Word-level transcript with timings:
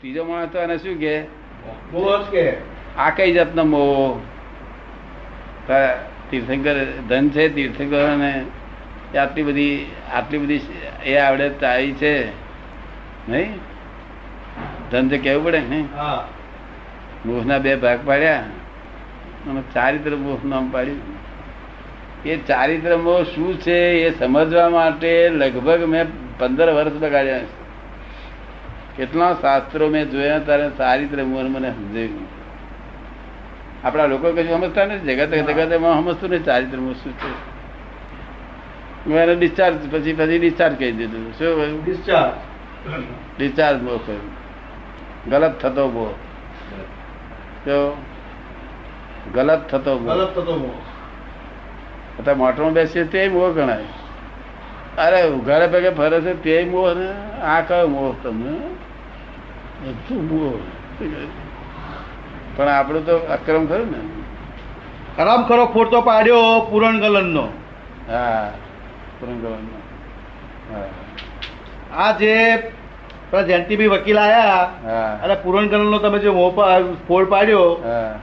ત્રીજો 0.00 0.24
માણસ 0.24 0.52
તો 0.52 0.58
એને 0.58 0.76
શું 0.78 0.98
કે? 0.98 1.14
આ 2.96 3.10
કઈ 3.10 3.32
જાતનો 3.32 3.64
મોહ 3.64 4.20
તારા 5.66 5.96
તીર્થંકર 6.30 6.76
ધન 7.08 7.30
છે 7.30 7.48
તીર્થંકર 7.56 8.04
ને 8.22 8.30
આટલી 9.16 9.46
બધી 9.48 9.74
આટલી 10.14 10.38
બધી 10.38 10.60
એ 11.04 11.16
આવડે 11.16 11.46
તારી 11.62 11.92
છે 11.94 12.12
નહીં? 13.28 13.50
ધન 14.90 15.04
તો 15.08 15.16
કેવું 15.18 15.44
પડે 15.44 15.60
ને 15.72 15.80
મોહના 17.26 17.58
બે 17.58 17.76
ભાગ 17.76 18.06
પાડ્યા 18.06 18.44
અને 19.50 19.62
ચારિત્ર 19.74 20.12
મોહ 20.16 20.40
નામ 20.46 20.64
પાડ્યું. 20.70 21.00
એ 22.24 22.36
ચારિત્ર 22.48 22.92
મોહ 23.06 23.20
શું 23.34 23.52
છે 23.60 23.78
એ 24.06 24.08
સમજવા 24.18 24.68
માટે 24.70 25.12
લગભગ 25.40 25.80
મેં 25.94 26.06
પંદર 26.38 26.68
વર્ષ 26.74 26.96
બગાડ્યા 27.04 27.46
છે. 27.46 27.57
કેટલા 28.98 29.34
શાસ્ત્રો 29.34 29.88
મેં 29.88 30.10
જોયા 30.10 30.38
ત્યારે 30.38 30.70
ચારિત્ર 30.70 31.22
મોહ 31.24 31.42
મને 31.42 31.70
સમજાવ્યું 31.70 32.38
આપણા 33.84 34.06
લોકો 34.06 34.32
કશું 34.32 34.48
સમજતા 34.48 34.84
નથી. 34.84 35.16
જગત 35.16 35.34
જગત 35.34 35.72
એમાં 35.72 36.00
સમજતું 36.00 36.30
નહીં 36.30 36.44
ચારિત્ર 36.44 36.76
શું 36.76 37.12
છે? 37.12 37.30
એને 39.16 39.34
ડિસ્ચાર્જ 39.34 39.76
પછી 39.90 40.12
પછી 40.12 40.38
ડિસ્ચાર્જ 40.38 40.78
કહી 40.78 40.92
દીધું. 40.92 41.32
શું 41.38 41.56
કહ્યું? 41.56 41.84
ડિસ્ચાર્જ 41.84 42.32
ડિસ્ચાર્જ 43.38 43.78
બહુ 43.80 43.98
કહ્યું. 43.98 44.26
ગલત 45.30 45.58
થતો 45.60 45.88
બહુ. 45.88 46.06
તો 47.64 47.96
ગલત 49.34 49.60
થતો 49.68 49.98
ગલત 49.98 50.30
થતો 50.34 50.58
બહુ. 50.58 50.72
અત્યારે 52.18 52.38
મોટરમાં 52.38 52.72
બેસીએ 52.72 53.04
તે 53.04 53.28
મોહ 53.28 53.50
ગણાય. 53.50 53.84
અરે 54.98 55.30
ઘરે 55.30 55.66
પગે 55.68 55.90
ફરે 55.90 56.20
છે 56.20 56.42
તે 56.42 56.64
મોહ 56.64 56.94
ને 56.94 57.08
આ 57.40 57.60
કયો 57.60 57.88
મોહ 57.88 58.14
તમને 58.22 58.54
પણ 62.56 62.68
આપણું 62.68 63.04
તો 63.06 63.14
અક્રમ 63.28 63.66
ખરું 63.66 63.90
ને. 63.90 64.00
ખરાબ 65.16 65.40
ખરો 65.48 65.64
ફોટો 65.66 65.98
પાડ્યો 66.02 66.40
પૂરણ 66.70 67.00
ગલન 67.00 67.28
નો 67.32 67.44
હા 68.08 68.50
પુરંગવાનો. 69.20 69.78
હા. 70.68 70.88
આ 71.96 72.12
જે 72.12 72.32
જયંતિભાઈ 73.44 73.92
વકીલ 73.94 74.18
આયા 74.18 74.64
હા. 74.84 75.12
અને 75.22 75.34
પૂરણ 75.36 75.68
ગલન 75.68 75.90
નો 75.90 75.98
તમે 75.98 76.18
જે 76.18 76.30
ફોડ 77.08 77.28
પાડ્યો 77.28 77.66
હા. 77.84 78.14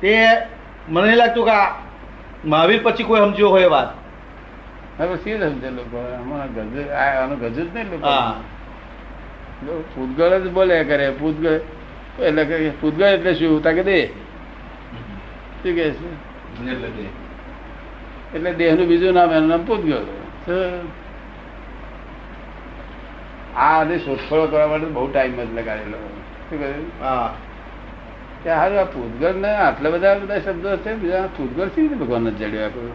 તે 0.00 0.12
મને 0.88 1.06
નહીં 1.06 1.18
લાગતું 1.18 1.44
કે 1.44 1.56
મહાવીર 2.44 2.80
પછી 2.82 3.04
કોઈ 3.04 3.22
સમજ્યો 3.22 3.50
હોય 3.50 3.68
વાત. 3.68 3.90
હવે 4.98 5.16
સી 5.16 5.36
સમજે 5.42 5.70
લોકો? 5.70 5.98
આનું 6.94 7.38
ગજુ 7.40 7.50
જ 7.56 7.68
નહીં 7.74 7.90
લોકો. 7.90 8.06
પૂતગળ 9.94 10.40
જ 10.40 10.48
બોલે 10.48 10.84
કરે 10.84 11.10
પૂતગળ 11.10 11.60
એટલે 12.22 12.44
કે 12.44 12.72
પૂતગળ 12.80 13.04
એટલે 13.04 13.34
શું? 13.34 13.62
તા 13.62 13.72
કે 13.72 13.82
દે 13.82 14.10
શું 15.62 15.74
કે 15.74 15.82
છે? 15.90 15.90
એટલે 18.34 18.52
દેહનું 18.52 18.88
બીજું 18.88 19.14
નામ 19.14 19.32
એનું 19.32 19.48
નામ 19.48 19.64
પૂતગળ 19.64 20.04
આ 23.56 23.80
અને 23.80 23.98
શોધખોળો 23.98 24.46
કરવા 24.46 24.66
માટે 24.66 24.86
બહુ 24.86 25.06
ટાઈમ 25.06 25.36
જ 25.36 25.54
લગાડેલો. 25.54 25.98
શું 26.50 26.58
કહ્યું 26.58 26.90
હા. 27.02 27.32
કે 28.44 28.50
હારું 28.50 28.78
આ 28.78 28.84
પૂતગળ 28.84 29.34
ને 29.34 29.48
આટલા 29.48 29.90
બધા 29.90 30.14
બધા 30.14 30.40
શબ્દો 30.40 30.76
છે 30.76 30.94
બીજા 30.94 31.28
પૂતગળ 31.36 31.68
સી 31.68 31.80
રીતે 31.80 31.94
ભગવાન 31.94 32.30
જ 32.30 32.40
જડ્યો 32.40 32.64
આખું 32.64 32.92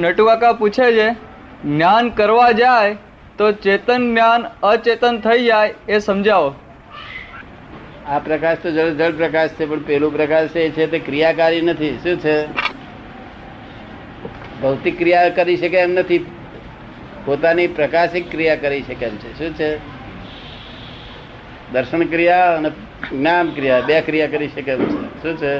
નટુકાકા 0.00 0.52
પૂછે 0.52 0.92
છે 0.92 1.16
જ્ઞાન 1.64 2.10
કરવા 2.10 2.52
જાય 2.52 2.96
તો 3.38 3.52
ચેતન 3.52 4.10
જ્ઞાન 4.10 4.44
અચેતન 4.62 5.20
થઈ 5.20 5.44
જાય 5.44 5.74
એ 5.88 5.98
સમજાવો. 5.98 6.54
આ 8.08 8.18
પ્રકાશ 8.18 8.58
તો 8.62 8.70
જળ 8.70 8.90
જળ 8.90 9.12
પ્રકાશ 9.12 9.50
છે, 9.50 9.66
પણ 9.66 9.78
પેલું 9.78 10.16
પ્રકાશ 10.16 10.48
છે 10.48 10.70
છે 10.70 10.86
તે 10.86 10.98
ક્રિયાકારી 10.98 11.60
નથી. 11.60 11.98
શું 12.02 12.18
છે? 12.18 12.46
ભૌતિક 14.60 14.98
ક્રિયા 14.98 15.28
કરી 15.28 15.56
શકે 15.56 15.76
એમ 15.76 15.90
નથી. 15.90 16.18
પોતાની 17.24 17.66
પ્રકાશિક 17.66 18.30
ક્રિયા 18.30 18.56
કરી 18.56 18.82
શકે 18.82 19.06
એમ 19.06 19.16
છે. 19.16 19.38
શું 19.38 19.54
છે? 19.54 19.76
દર્શન 21.72 22.02
ક્રિયા 22.02 22.56
અને 22.56 22.70
જ્ઞાન 23.12 23.50
ક્રિયા, 23.50 23.80
બે 23.80 24.00
ક્રિયા 24.00 24.26
કરી 24.26 24.48
શકે 24.48 24.70
એમ 24.70 24.84
છે. 24.84 25.22
શું 25.22 25.36
છે? 25.36 25.58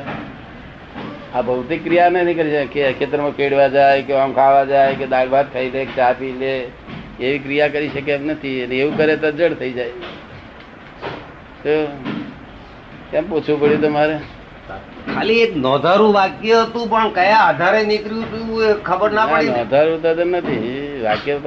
આ 1.35 1.43
ભૌતિક 1.43 1.85
ક્રિયા 1.85 2.09
નહીં 2.09 2.37
કરી 2.37 2.51
શકે. 2.51 2.93
ખેતરમાં 2.93 3.31
કેળવા 3.31 3.69
જાય 3.69 4.03
કે 4.03 4.13
આમ 4.15 4.33
ખાવા 4.33 4.65
જાય 4.65 4.95
કે 4.95 5.07
દાળ 5.07 5.29
ભાત 5.29 5.53
ખાઈ 5.53 5.71
લે 5.71 5.85
ચા 5.85 6.13
પી 6.13 6.33
લે. 6.33 6.82
એવી 7.21 7.39
ક્રિયા 7.39 7.69
કરી 7.69 7.89
શકે 7.89 8.13
એમ 8.13 8.31
નથી. 8.31 8.63
અને 8.63 8.75
એવું 8.77 8.97
કરે 8.97 9.17
તો 9.17 9.31
જડ 9.33 9.55
થઈ 9.55 9.73
જાય. 9.73 9.91
તો 11.65 11.87
કેમ 13.11 13.25
પૂછવું 13.29 13.61
પડ્યું 13.61 13.81
તમારે? 13.81 14.19
ખાલી 15.15 15.41
એક 15.41 15.57
નોંધારું 15.57 16.15
વાક્ય 16.15 16.55
હતું 16.55 16.91
પણ 16.91 17.13
કયા 17.13 17.37
આધારે 17.37 17.83
નીકળ્યું 17.83 18.25
હતું 18.25 18.65
એ 18.65 18.75
ખબર 18.85 19.11
ના 19.11 19.27
પડી 19.27 19.47
નોંધારું 19.47 20.03
તો 20.03 20.25
નથી. 20.25 21.01
વાક્ય 21.03 21.41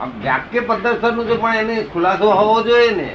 આમ 0.00 0.10
વાક્ય 0.24 0.60
પદ્ધતિસરનું 0.60 1.26
છે 1.26 1.36
પણ 1.36 1.54
એને 1.54 1.82
ખુલાસો 1.92 2.30
હોવો 2.30 2.62
જોઈએ 2.62 2.90
ને? 2.90 3.08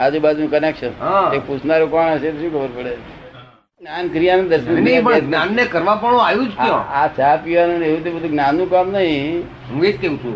આજુબાજુ 0.00 0.48
કનેક્શન 0.48 0.92
એ 1.34 1.38
પૂછનારું 1.38 1.90
કોણ 1.90 2.12
હશે 2.12 2.30
શું 2.30 2.52
ખબર 2.52 2.68
પડે? 2.68 2.96
જ્ઞાન 3.82 4.06
ક્રિયાનું 4.12 4.46
દર્શન 4.50 4.86
જ્ઞાન 5.24 5.50
ને 5.56 5.64
કરવા 5.72 5.92
પણ 6.02 6.20
આવ્યું 6.20 6.48
જ 6.52 6.56
આ 6.68 6.78
આ 7.00 7.08
ચા 7.18 7.34
પીવાનું 7.42 7.82
એવું 7.88 8.00
તે 8.04 8.10
બધું 8.14 8.32
જ્ઞાનનું 8.32 8.70
કામ 8.72 8.88
નહીં. 8.94 9.36
હું 9.68 9.84
એ 9.88 9.90
જ 9.92 9.98
કેવું 10.02 10.16
છું. 10.22 10.34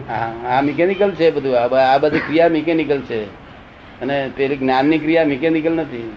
આ 0.51 0.61
મિકેનિકલ 0.67 1.11
છે 1.21 1.31
બધું. 1.37 1.55
આ 1.61 1.81
આ 1.85 1.97
બધી 2.03 2.23
ક્રિયા 2.27 2.53
મિકેનિકલ 2.57 3.01
છે. 3.09 3.19
અને 4.03 4.17
પેલી 4.37 4.59
જ્ઞાનની 4.61 5.01
ક્રિયા 5.05 5.31
મિકેનિકલ 5.33 5.75
નથી? 5.75 6.11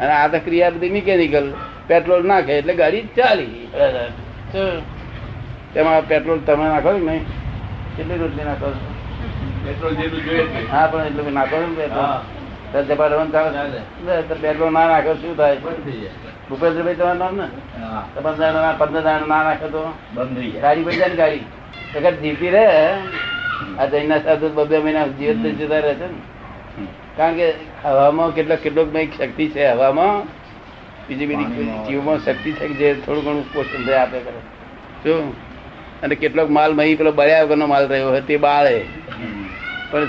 અને 0.00 0.12
આ 0.20 0.28
તો 0.34 0.38
ક્રિયા 0.46 0.74
બધી 0.76 0.92
મિકેનિકલ 0.96 1.46
પેટ્રોલ 1.88 2.24
નાખે 2.30 2.52
એટલે 2.60 2.74
ગાડી 2.80 3.04
ચાલી? 3.18 3.68
તેમાં 5.74 6.08
પેટ્રોલ 6.12 6.40
તમે 6.48 6.70
નાખો 6.72 6.90
નહીં? 6.96 7.22
કેટલી 7.96 8.18
રોટલી 8.22 8.46
નાખો 8.50 8.72
પેટ્રોલ 9.66 9.94
જેટલું 10.00 10.24
જોઈએ 10.30 10.64
હા 10.72 10.86
પણ 10.94 11.06
એટલું 11.10 11.36
નાખો 11.40 11.56
ને 11.66 11.70
પેટ્રોલ? 11.82 12.10
પેટ્રોલ 14.40 14.72
ના 14.72 14.88
નાખો 14.88 15.14
શું 15.14 15.36
થાય. 15.36 15.56
ભૂપેન્દ્રભાઈ 16.48 16.94
તમારું 16.94 17.18
નામ 17.18 17.36
ને? 17.36 17.46
પંદર 18.22 18.52
દાણા 18.52 18.72
પંદર 18.78 19.00
દાણા 19.00 19.26
ના 19.26 19.42
નાખે 19.42 19.66
તો. 19.66 19.92
ગાડી 20.62 20.84
ને 20.84 21.08
ગાડી. 21.08 21.40
અગર 21.96 22.12
જીવતી 22.12 22.50
રહે 22.50 22.66
આ 23.78 23.86
જૈનના 23.86 24.18
સાથે 24.18 24.48
બબે 24.48 24.78
મહિના 24.78 25.06
જીવન 25.06 25.42
જતા 25.42 25.78
રહે 25.78 25.94
છે 25.94 26.06
ને. 26.06 26.18
કારણ 27.16 27.34
કે 27.34 27.52
હવામાં 27.84 28.34
કેટલો 28.34 28.56
કેટલોક 28.56 28.92
કંઈક 28.92 29.18
શક્તિ 29.18 29.48
છે 29.48 29.66
હવામાં. 29.66 30.22
બીજી 31.08 31.26
બીજી 31.26 31.64
જીવમાં 31.88 32.18
શક્તિ 32.24 32.52
છે 32.52 32.68
કે 32.68 32.74
જે 32.74 32.94
થોડું 32.94 33.24
ઘણું 33.24 33.54
પોષણ 33.54 33.86
થાય 33.86 33.94
આપે 33.94 34.18
કરે. 34.18 34.40
શું? 35.02 35.32
અને 36.02 36.14
કેટલોક 36.14 36.50
માલ 36.50 36.74
મહી 36.74 36.94
પેલો 36.94 37.12
બળ્યા 37.12 37.42
વગરનો 37.42 37.66
માલ 37.66 37.88
રહ્યો 37.88 38.08
હોય 38.08 38.20
તે 38.20 38.36
બાળે. 38.36 38.84
પણ 39.94 40.08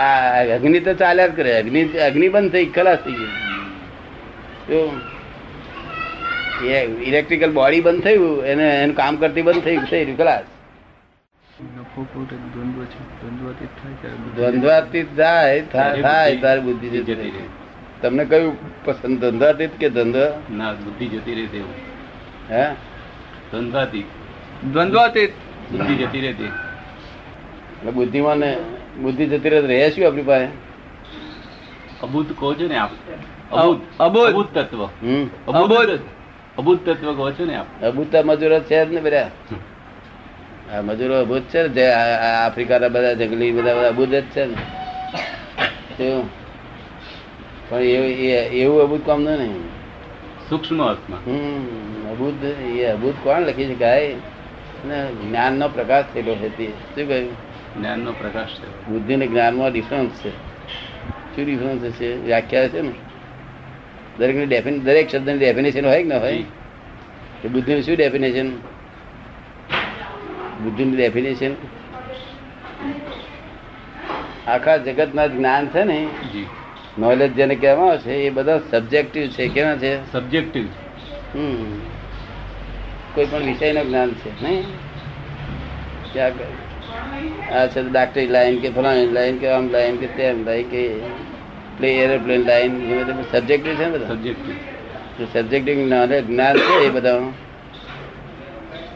આ 0.00 0.08
અગ્નિ 0.54 0.80
તો 0.80 0.92
ચાલ્યા 0.94 1.26
જ 1.26 1.36
કરે. 1.36 1.52
અગ્નિ 1.58 1.80
અગ્નિ 2.08 2.28
બંધ 2.28 2.52
થઈ 2.52 2.66
ખલાસ 2.66 2.98
થઈ 2.98 3.12
ગઈ. 3.12 3.32
એ 6.64 6.76
ઇલેક્ટ્રિકલ 7.08 7.52
બોડી 7.52 7.80
બંધ 7.80 8.02
થયું 8.02 8.46
એને 8.46 8.66
એનું 8.82 8.96
કામ 8.96 9.16
કરતી 9.16 9.42
બંધ 9.42 9.62
થઈ 9.62 9.76
થઈ 9.90 10.04
રહ્યું 10.04 10.18
ખલાસ. 10.18 10.44
દ્વંદ્વાતીત 14.36 15.14
જાય 15.16 15.60
થાય 15.72 16.36
તારી 16.36 16.60
બુદ્ધિ 16.60 16.88
જતી 16.88 17.14
રહે. 17.14 17.44
તમને 18.02 18.24
કયું 18.24 18.84
પસંદ 18.84 19.20
ધંધાતીત 19.20 19.72
કે 19.78 19.88
ધંધો 19.90 20.26
ના 20.52 20.72
બુદ્ધિ 20.72 21.06
જતી 21.06 21.34
રહે 21.34 21.46
તેવું. 21.46 21.74
હે? 22.50 22.64
ધંધાથી 23.52 24.04
દ્વંદ્વાતીત. 24.72 25.30
બુદ્ધિ 25.70 25.94
જતી 25.94 26.20
રહેતી 26.20 26.44
એટલે 26.44 27.90
બુદ્ધિમાં 27.90 28.36
ને 28.36 28.50
બુદ્ધિ 29.02 29.26
જતી 29.26 29.48
રહે 29.48 29.60
રહે 29.60 29.90
શું 29.90 30.06
આપણી 30.06 30.22
પાસે? 30.22 30.48
અબુદ્ધ 32.02 32.36
કહો 32.38 32.54
છો 32.54 32.68
ને 32.68 32.76
આપ. 32.76 32.90
અબુદ્ધ 33.52 33.80
અબુદ્ધ. 34.00 34.30
અબુદ્ધ 34.30 34.58
તત્વ. 34.58 34.84
અબુદ્ધ 35.48 36.00
અબુદ્ધ 36.58 36.86
તત્વ. 36.86 37.16
કહો 37.16 37.30
છો 37.30 37.44
ને 37.44 37.56
આપ. 37.56 37.84
અભૂતા 37.84 38.22
મજૂરો 38.24 38.60
છે 38.60 38.84
જ 38.84 38.92
ને 38.92 39.00
બધા? 39.00 39.30
આ 40.72 40.80
મજૂરો 40.80 41.20
અભૂત 41.20 41.42
છે 41.42 41.62
ને? 41.62 41.68
જે 41.68 41.86
આફ્રિકાના 41.86 42.88
બધા 42.88 43.12
જંગલી 43.12 43.52
બધા 43.52 43.74
બધા 43.74 43.88
અભૂત 43.88 44.08
જ 44.08 44.22
છે 44.22 44.44
ને? 44.44 44.54
પણ 47.68 47.78
એવું 47.78 48.06
એ- 48.06 48.48
એવું 48.48 48.82
અભૂત 48.82 49.06
કામ 49.06 49.22
નહીં 49.22 49.68
સૂક્ષ્મ 50.48 50.88
અર્થમાં 50.88 51.20
હમ. 51.26 52.12
અભૂત 52.12 52.44
એ 52.44 52.84
અભૂત 52.84 53.14
કોણ 53.22 53.40
લખી 53.40 53.74
શકાય? 53.74 54.14
ને 54.84 55.06
જ્ઞાનનો 55.06 55.68
પ્રકાશ 55.68 56.04
થયેલો 56.14 56.34
છે 56.34 56.70
શું 56.70 57.08
કહ્યું? 57.08 57.45
જ્ઞાનનો 57.78 58.12
પ્રકાશ 58.12 58.48
છે. 58.48 58.86
બુદ્ધિ 58.86 59.16
ને 59.16 59.26
જ્ઞાનમાં 59.26 59.72
ડિફરન્સ 59.72 60.10
છે. 60.10 60.30
શું 61.36 61.44
ડિફરન્સ 61.44 61.92
છે 61.92 62.24
વ્યાખ્યા 62.24 62.68
છે 62.68 62.80
ને? 62.80 62.92
દરેકની 64.18 64.46
ડેફિન 64.46 64.80
દરેક 64.80 65.08
શબ્દની 65.08 65.38
ડેફિનેશન 65.38 65.86
હોય 65.86 66.02
કે 66.02 66.08
ના 66.08 66.18
હોય? 66.18 66.44
કે 67.42 67.48
બુદ્ધિનું 67.48 67.82
શું 67.82 67.96
ડેફિનેશન 67.96 68.56
બુદ્ધિની 70.64 70.96
ડેફિનેશન 70.96 71.50
આખા 74.46 74.76
જગતના 74.76 75.26
જ્ઞાન 75.26 75.68
છે 75.68 75.84
ને 75.84 76.08
નોલેજ 76.98 77.34
જેને 77.34 77.54
કહેવામાં 77.54 77.88
આવે 77.88 77.98
છે 77.98 78.12
એ 78.12 78.30
બધા 78.30 78.60
સબ્જેક્ટિવ 78.70 79.26
છે. 79.26 79.48
કેવા 79.48 79.76
છે? 79.76 80.12
સબ્જેક્ટિવ 80.12 80.64
હમ. 81.34 81.80
કોઈ 83.14 83.26
પણ 83.26 83.38
વિષયનું 83.38 83.88
જ્ઞાન 83.88 84.12
છે 84.12 84.42
નહીં? 84.42 84.64
ક્યાં 86.86 87.10
ક- 87.38 87.54
આ 87.54 87.66
છે 87.68 87.80
ડાક્ટરી 87.86 88.28
લાઈન 88.28 88.60
કે 88.60 88.68
ફલાણી 88.72 89.12
લાઈન 89.12 89.36
કે 89.38 89.48
આમ 89.50 89.66
લાઈન 89.70 89.96
કે 89.98 90.08
તેમ 90.16 90.36
લાઈન 90.44 90.68
કે 90.68 90.82
પ્લે 91.76 91.88
એરોપ્લેન 92.00 92.42
લાઈન 92.44 92.72
સબ્જેક્ટિવ 93.32 93.74
છે 93.74 93.84
ને 93.84 93.90
બધા 93.94 94.10
સબ્જેક્ટિવ 94.12 94.56
સબ્જેક્ટિવ 95.32 95.76
જ્ઞાન 95.80 96.10
જ્ઞાન 96.26 96.56
છે 96.58 96.74
એ 96.82 96.90
બધા 96.90 97.20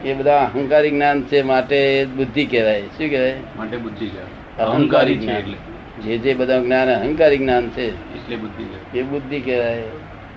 એ 0.03 0.13
બધા 0.15 0.39
અહંકારી 0.45 0.91
જ્ઞાન 0.91 1.17
છે 1.25 1.37
માટે 1.43 1.79
બુદ્ધિ 2.15 2.43
કહેવાય 2.47 2.85
શું 2.95 3.07
કહેવાય 3.09 3.35
માટે 3.55 3.77
બુદ્ધિ 3.79 4.07
છે 4.09 4.21
અહંકારી 4.59 4.67
અહંકારી 4.67 5.15
છે 5.15 5.21
જ્ઞાન 5.21 5.39
એટલે 5.39 5.57
જે 6.05 6.19
જે 6.23 6.31
બધા 6.35 6.59
જ્ઞાન 6.61 6.89
અહંકારી 6.95 7.39
જ્ઞાન 7.39 7.65
છે 7.71 7.85
એટલે 8.15 8.35
બુદ્ધિ 8.37 8.63
છે 8.91 8.99
એ 8.99 9.03
બુદ્ધિ 9.05 9.37
કહેવાય 9.41 9.87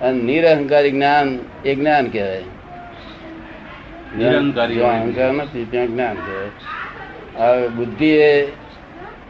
અને 0.01 0.17
નિરહંકારી 0.23 0.91
જ્ઞાન 0.91 1.27
એ 1.63 1.75
જ્ઞાન 1.75 2.05
કહેવાય 2.09 2.43
નિરહંકારી 4.17 4.77
જ્યાં 4.77 5.01
અહંકાર 5.01 5.31
નથી 5.39 5.65
ત્યાં 5.71 5.89
જ્ઞાન 5.89 6.17
કહેવાય 6.17 6.51
આ 7.39 7.67
બુદ્ધિ 7.67 8.05
એ 8.05 8.47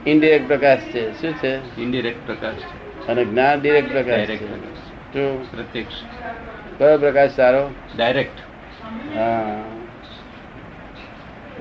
ઇન્ડિરેક્ટ 0.07 0.48
પ્રકાશ 0.48 0.80
છે. 0.80 1.22
શું 1.22 1.34
છે? 1.34 1.81
ઇન્ડિરેક્ટ 1.81 2.25
પ્રકાશ 2.25 2.54
છે. 2.54 3.07
અને 3.07 3.25
જ્ઞાન 3.25 3.62
ડિરેક્ટ 3.62 3.92
પ્રકાશ 3.92 4.06
ડાયરેક્ટ 4.06 4.44
છે. 4.44 5.52
પ્રત્યક્ષ. 5.52 5.94
કયો 6.78 6.98
પ્રકાશ 6.98 7.31
સારો? 7.31 7.72
ડાયરેક્ટ 7.98 8.40
હા. 9.18 9.63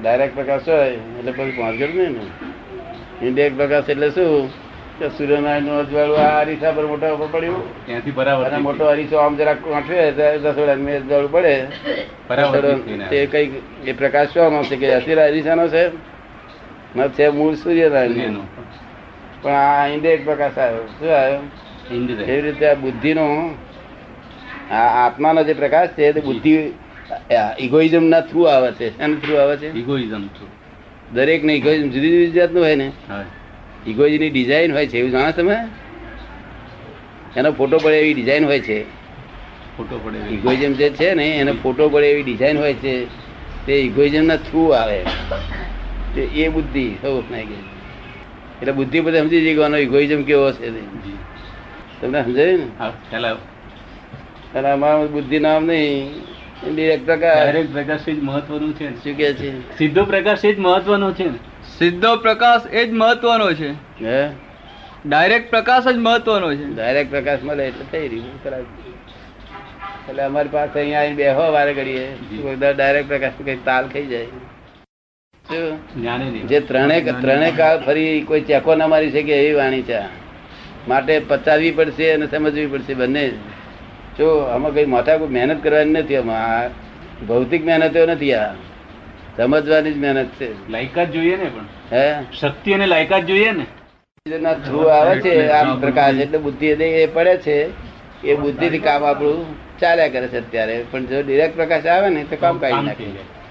ડાયરેક્ટ 0.02 0.34
પ્રકાશ 0.34 0.68
હોય 0.68 0.90
એટલે 0.90 1.32
પછી 1.32 1.50
પહોંચ્યો 1.50 1.88
નહીં 1.88 2.08
ને. 2.08 3.26
ઇન્ડિરેક્ટ 3.26 3.56
પ્રકાશ 3.56 3.90
એટલે 3.90 4.10
શું? 4.10 4.48
કે 4.98 5.08
સૂર્યનારાયણનું 5.08 5.78
અજવાળું 5.78 6.18
આ 6.18 6.40
અરીસા 6.40 6.72
પર 6.72 6.86
મોટા 6.86 7.12
ઉપર 7.12 7.26
પડ્યું. 7.32 7.86
ત્યાંથી 7.86 8.10
બરાબર 8.10 8.44
અને 8.44 8.58
મોટો 8.58 8.84
અરીસો 8.84 9.16
આમ 9.16 9.36
જરાક 9.36 9.58
ત્યારે 9.86 10.38
દસોડા 10.38 10.74
મેં 10.74 10.96
અજવાળું 10.96 11.32
પડે. 11.32 11.66
તે 13.10 13.26
કઈ 13.26 13.62
એ 13.86 13.92
પ્રકાશ 13.92 14.28
શું 14.28 14.44
આવશે 14.44 14.76
કે 14.76 14.94
અતિરા 14.94 15.24
અરીસા 15.24 15.54
નો 15.54 15.68
છે? 15.68 16.13
છે 16.94 17.28
મૂળ 17.28 17.54
સૂર્યનારાયણ 17.54 18.34
પણ 19.42 19.50
આ 19.50 19.86
ઇન્દ્રિય 19.86 20.16
પ્રકાશ 20.16 20.58
આવ્યો 20.58 20.86
શું 20.86 21.10
આવ્યો? 21.16 21.40
એવી 22.22 22.40
રીતે 22.40 22.66
આ 22.66 22.74
બુદ્ધિનો 22.74 23.50
આ 24.70 25.06
આત્માનો 25.06 25.44
જે 25.44 25.54
પ્રકાશ 25.54 25.88
છે 25.88 26.12
તે 26.12 26.20
બુદ્ધિ 26.20 26.72
ઇગોઇઝમ 27.58 28.04
ના 28.04 28.20
થ્રુ 28.20 28.42
આવે 28.42 28.72
છે. 28.72 28.98
એના 28.98 29.16
થ્રુ 29.16 29.34
આવે 29.34 29.56
છે? 29.56 29.78
ઇગોઇઝમ 29.78 30.26
થ્રુ 30.26 30.46
દરેક 31.12 31.44
ને 31.44 31.54
ઇગોઇઝમ 31.54 31.88
જુદી 31.90 32.10
જુદી 32.10 32.30
જાતનું 32.30 32.62
હોય 32.62 32.74
ને. 32.74 32.92
ઇગોઇઝની 33.86 34.30
ડિઝાઇન 34.30 34.72
હોય 34.72 34.86
છે 34.86 34.98
એવું 34.98 35.10
જાણો 35.10 35.30
તમે? 35.30 35.56
એનો 37.36 37.52
ફોટો 37.52 37.78
પડે 37.78 37.96
એવી 37.96 38.14
ડિઝાઇન 38.14 38.44
હોય 38.44 38.60
છે. 38.60 38.82
ફોટો 39.76 40.00
પડે 40.04 40.18
ઇગોઇઝમ 40.34 40.72
જે 40.72 40.90
છે 40.90 41.14
ને 41.14 41.26
એનો 41.36 41.52
ફોટો 41.52 41.88
પડે 41.88 42.10
એવી 42.10 42.22
ડિઝાઇન 42.22 42.58
હોય 42.58 42.74
છે 42.74 43.06
તે 43.66 43.72
ઇગોઇઝમ 43.72 44.24
ના 44.24 44.36
થ્રુ 44.36 44.68
આવે. 44.68 45.04
એ 46.20 46.48
બુદ્ધિ 46.48 46.94
સૌ 47.02 47.22
નહીં 47.30 47.48
ગઈ 47.48 47.62
એટલે 48.60 48.72
બુદ્ધિ 48.72 49.00
બધે 49.00 49.20
સમજી 49.20 49.40
જઈ 49.40 49.54
ગયો 49.54 49.76
ઇગોઇઝમ 49.76 50.22
કેવો 50.22 50.52
છે 50.52 50.70
તમને 52.00 52.24
સમજાયું 52.24 52.58
ને? 52.58 52.66
અને 54.58 54.70
અમારા 54.70 55.06
બુદ્ધિ 55.06 55.38
નામ 55.38 55.64
નહીં 55.66 56.10
ડિરેક્ટ 56.74 57.06
પ્રકાર 57.06 57.34
ડાયરેક્ટ 57.34 57.72
પ્રકાશ 57.72 58.08
એ 58.08 58.12
જ 58.12 58.22
મહત્વનું 58.22 58.74
છે. 58.74 58.90
ને. 58.90 58.96
શું 58.96 59.16
કે 59.16 59.32
છે? 59.32 59.78
સીધો 59.78 60.04
પ્રકાશ 60.04 60.44
એ 60.44 60.54
જ 60.54 60.58
મહત્વનો 60.58 61.12
છે. 61.12 61.28
સીધો 61.78 62.16
પ્રકાશ 62.16 62.66
એ 62.72 62.86
જ 62.86 62.92
મહત્વનો 62.92 63.52
છે. 63.52 63.70
હે? 64.04 64.30
ડાયરેક્ટ 65.06 65.50
પ્રકાશ 65.50 65.88
જ 65.88 65.96
મહત્વનો 65.96 66.54
છે. 66.54 66.64
ડાયરેક્ટ 66.64 67.10
પ્રકાશ 67.10 67.38
મળે 67.42 67.66
એટલે 67.66 67.84
થઈ 67.92 68.08
રહ્યું 68.08 68.44
ખરાબ 68.44 68.64
એટલે 70.08 70.22
અમારી 70.22 70.48
પાસે 70.48 70.78
અહીંયા 70.78 71.00
આવીને 71.00 71.14
બેહો 71.14 71.52
વારે 71.52 71.74
ઘડીએ. 71.74 72.08
ડાયરેક્ટ 72.76 73.08
પ્રકાશ 73.08 73.32
કઈ 73.44 73.56
તાલ 73.56 73.88
ખાઈ 73.88 74.06
જાય. 74.06 74.26
જે 76.48 76.60
ત્રણે 76.60 77.00
ત્રણે 77.00 77.50
કાળ 77.50 77.78
ફરી 77.78 78.22
કોઈ 78.22 78.40
ચેકો 78.40 78.74
ના 78.74 78.86
મારી 78.86 79.10
શકે 79.10 79.32
એવી 79.32 79.52
વાણી 79.52 79.82
છે. 79.82 80.00
માટે 80.88 81.18
પચાવવી 81.18 81.70
પડશે 81.70 82.12
અને 82.12 82.26
સમજવી 82.26 82.66
પડશે 82.66 82.94
બંને. 82.94 83.30
જો 84.18 84.38
આમાં 84.38 84.74
કઈ 84.74 84.84
મોટા 84.84 85.18
કોઈ 85.18 85.28
મહેનત 85.28 85.62
કરવાની 85.62 85.90
નથી 85.92 86.16
આમાં. 86.16 86.70
ભૌતિક 87.26 87.64
મહેનતો 87.64 88.06
નથી 88.06 88.34
આ. 88.34 88.54
સમજવાની 89.36 89.92
જ 89.92 89.96
મહેનત 89.96 90.28
છે. 90.40 90.70
લાયકાત 90.70 91.12
જોઈએ 91.12 91.36
ને 91.36 91.44
પણ. 91.44 91.64
હે? 91.92 92.24
શક્તિ 92.32 92.72
અને 92.72 92.86
લાયકાત 92.86 93.26
જોઈએ 93.26 93.52
ને. 93.52 93.66
થ્રુ 94.54 94.80
આવે 94.80 95.20
છે 95.20 95.48
આમ 95.48 95.80
પ્રકાશ 95.80 96.14
એટલે 96.14 96.38
બુદ્ધિ 96.38 96.66
એ 96.66 96.72
એ 96.72 97.06
પડે 97.06 97.36
છે. 97.36 97.70
એ 98.24 98.34
બુદ્ધિ 98.34 98.70
થી 98.70 98.78
કામ 98.78 99.04
આપણું 99.04 99.46
ચાલ્યા 99.80 100.08
કરે 100.08 100.28
છે 100.28 100.38
અત્યારે. 100.38 100.84
પણ 100.90 101.06
જો 101.06 101.22
ડિરેક્ટ 101.22 101.56
પ્રકાશ 101.56 101.86
આવે 101.86 102.08
ને 102.08 102.24
તો 102.24 102.36
કામ 102.36 102.58
કાઢી 102.58 102.86
નાખી. 102.86 103.04
જાય. 103.04 103.43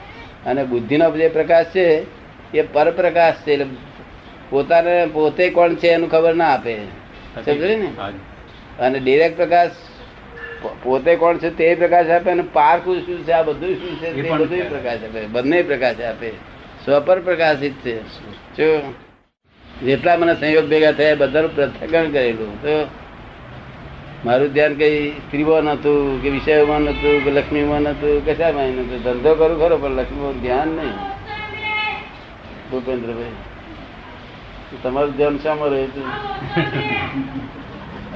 અને 0.45 0.63
બુદ્ધિનો 0.63 1.11
જે 1.11 1.29
પ્રકાશ 1.29 1.65
છે 1.65 2.05
એ 2.53 2.61
પરપ્રકાશ 2.61 3.33
છે 3.33 3.53
એટલે 3.53 3.65
પોતાને 4.49 5.05
પોતે 5.13 5.49
કોણ 5.49 5.75
છે 5.75 5.87
એનું 5.87 6.09
ખબર 6.09 6.35
ના 6.35 6.45
આપે. 6.45 6.77
સમજે 7.45 7.75
ને? 7.75 7.89
અને 8.79 8.99
ડિરેક્ટ 8.99 9.37
પ્રકાશ 9.37 9.71
પોતે 10.83 11.15
કોણ 11.15 11.37
છે 11.37 11.49
તે 11.49 11.75
પ્રકાશ 11.75 12.09
આપે 12.09 12.31
અને 12.31 12.43
પારખું 12.53 13.05
શું 13.05 13.25
છે 13.25 13.31
આ 13.31 13.41
બધું 13.41 13.75
શું 13.75 13.99
છે 13.99 14.13
તે 14.13 14.21
બધું 14.21 14.69
પ્રકાશ 14.69 15.03
આપે. 15.03 15.25
બંને 15.25 15.61
પ્રકાશ 15.61 16.01
આપે. 16.01 16.31
સ્વપર 16.85 17.19
પ્રકાશિત 17.19 17.73
છે. 17.73 18.01
જો 18.57 18.93
જેટલા 19.81 20.17
મને 20.17 20.35
સંયોગ 20.35 20.65
ભેગા 20.69 20.91
થયા 20.91 21.09
એ 21.09 21.15
બધાનું 21.15 21.55
પૃથ્થકરણ 21.55 22.11
કરેલું. 22.11 22.61
તો 22.61 22.87
મારું 24.25 24.49
ધ્યાન 24.55 24.75
કઈ 24.79 24.99
સ્ત્રીમાં 25.23 25.65
નતું 25.69 26.21
કે 26.23 26.29
વિષયોમાં 26.35 26.81
નતું 26.89 27.15
કે 27.23 27.29
લક્ષ્મીમાં 27.37 27.83
નતું 27.87 28.15
કશામાં 28.27 28.69
નતું. 28.81 28.99
ધંધો 29.05 29.31
કરું 29.39 29.57
ખરો 29.61 29.75
પણ 29.83 29.95
લક્ષ્મીમાં 29.99 30.37
ધ્યાન 30.43 30.69
નહીં. 30.77 30.95
ભૂપેન્દ્રભાઈ 32.69 33.37
તમારું 34.83 35.13
ધ્યાન 35.17 35.37
શામાં 35.43 35.69
રહ્યું 35.73 35.89
હતું 35.91 36.07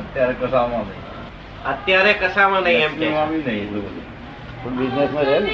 અત્યારે 0.01 0.35
કશામાં 0.41 0.85
નહીં. 0.87 1.01
અત્યારે 1.71 2.13
કશામાં 2.23 2.63
નહીં 2.63 2.81
એમ 2.87 2.93
કે 2.99 3.07
નહીં 3.47 3.67
પણ 4.61 4.73
બિઝનેસમાં 4.79 5.25
રહે 5.29 5.37
ને? 5.45 5.51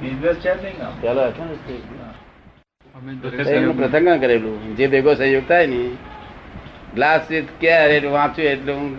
બિઝનેસ 0.00 0.36
છે 0.44 0.52
નહીં 0.62 0.76
ને 0.80 0.86
ચાલો 1.02 1.22
પ્રસંગ 3.80 4.08
કરેલું. 4.22 4.58
જે 4.78 4.84
ભેગો 4.92 5.10
સહયોગ 5.20 5.46
થાય 5.50 5.66
ને 5.72 5.80
ગ્લાસ 6.94 7.20
ક્યારે 7.60 7.98
વાંચ્યું 8.08 8.48
એટલે 8.48 8.72
હું 8.72 8.96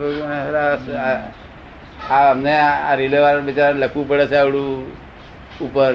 આ- 0.98 2.32
અમને 2.32 2.60
આ 2.60 2.96
રિલે 2.96 3.20
વાળા 3.20 3.40
બિચારા 3.40 3.72
લખવું 3.72 4.08
પડે 4.08 4.28
છે 4.28 4.36
આવડું 4.36 4.92
ઉપર. 5.62 5.94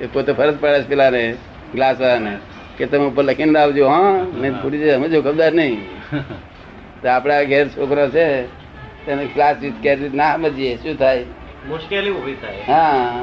એ 0.00 0.06
પોતે 0.06 0.32
ફરજ 0.32 0.58
પડે 0.58 0.82
છે 0.82 0.88
પેલાને 0.88 1.34
ગ્લાસ 1.74 2.00
વાળાને 2.00 2.38
કે 2.78 2.86
તમે 2.86 3.04
ઉપર 3.04 3.24
લખીને 3.24 3.58
આવજો 3.58 3.88
હા 3.88 4.12
નહીં 4.40 4.62
ફૂટી 4.62 4.78
જાય 4.78 4.94
સમજો 4.96 5.22
ખબર 5.22 5.52
નહીં. 5.52 5.80
તો 7.02 7.08
આપણા 7.08 7.42
ઘેર 7.44 7.68
છોકરો 7.68 8.08
છે 8.08 8.42
તેને 9.06 9.26
ક્લાસ 9.26 9.56
ક્યારે 9.82 10.08
ના 10.14 10.36
સમજીએ 10.36 10.76
શું 10.76 10.98
થાય? 10.98 11.24
મુશ્કેલી 11.68 12.10
ઊભી 12.10 12.34
થાય. 12.34 12.62
હા. 12.68 13.22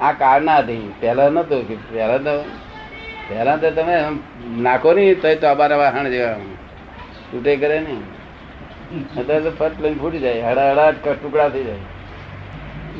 આ 0.00 0.12
કાળ 0.12 0.42
ના 0.42 0.56
હતી 0.56 0.92
પહેલા 1.00 1.28
નતો 1.30 1.62
કે 1.62 1.74
પહેલા 1.74 2.18
તો 2.18 2.44
પહેલા 3.28 3.56
તો 3.56 3.70
તમે 3.70 3.96
નાખો 4.58 4.92
નહીં 4.92 5.20
તો 5.40 5.48
અબાર 5.48 5.72
વાહણ 5.72 6.08
જેવા. 6.08 6.36
તૂટે 7.30 7.52
કરે 7.62 7.78
ને. 7.86 7.96
અત્યારે 9.20 9.42
તો 9.46 9.50
ફટ 9.58 9.76
લઈને 9.82 9.98
ફૂટી 10.02 10.22
જાય. 10.24 10.40
હડા 10.50 10.68
હડા 10.72 10.90
ટુકડા 11.14 11.48
થઈ 11.54 11.64
જાય. 11.68 11.84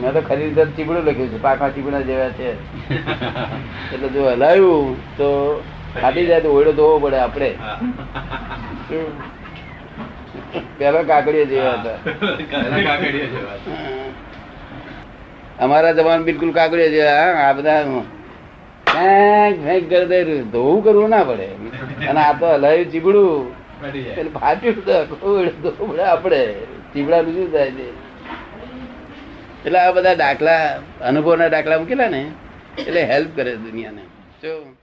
મેં 0.01 0.11
તો 0.17 0.21
ખરીદ 0.29 0.59
ચીબડું 0.77 1.03
લખ્યું 1.09 1.31
છે. 1.33 1.39
પાકા 1.47 1.71
ચીબડા 1.75 2.03
જેવા 2.09 2.31
છે. 2.39 2.49
એટલે 3.95 4.09
જો 4.15 4.23
હલાવ્યું 4.31 4.87
તો 5.19 5.29
ફાટી 6.01 6.27
જાય 6.31 6.43
તો 6.45 6.49
ઓયડો 6.57 6.73
ધોવો 6.79 6.97
પડે 7.05 7.19
આપણે. 7.27 7.51
પેલો 10.79 11.01
કાકડીઓ 11.11 11.47
જેવા 11.53 11.77
હતા. 11.81 11.99
અમારા 15.65 15.97
જમાન 15.99 16.21
બિલકુલ 16.29 16.53
કાકડીઓ 16.59 16.91
જેવા 16.97 17.29
આ 17.45 17.53
બધા 17.59 17.81
ધોવું 20.53 20.79
કરવું 20.85 21.11
ના 21.15 21.25
પડે. 21.31 21.49
અને 22.09 22.21
આ 22.21 22.35
તો 22.41 22.47
હલાયું 22.55 22.89
ચીબડું. 22.93 23.60
એટલે 23.89 24.31
ફાટ્યું 24.31 24.85
પડે 25.89 26.03
આપણે 26.03 26.53
ચીબડા 26.95 27.23
શું 27.23 27.53
થાય 27.53 27.71
છે? 27.71 27.89
એટલે 29.65 29.79
આ 29.79 29.93
બધા 29.93 30.15
દાખલા, 30.15 30.81
અનુભવના 31.01 31.49
દાખલા 31.49 31.79
મૂકેલા 31.79 32.09
ને? 32.09 32.31
એટલે 32.79 33.03
હેલ્પ 33.03 33.29
કરે 33.37 33.57
દુનિયાને. 33.57 34.03
જો 34.43 34.77